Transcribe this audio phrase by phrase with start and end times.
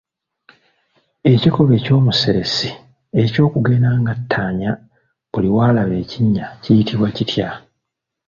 [1.33, 2.69] Ekikolwa eky’omuseresi
[3.23, 4.71] eky’okugenda nga attaanya
[5.31, 7.49] buli w'alaba ekinnya kiyitibwa kitya?